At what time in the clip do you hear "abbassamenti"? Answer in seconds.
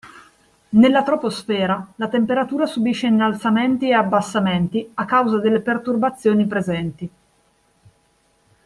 3.93-4.89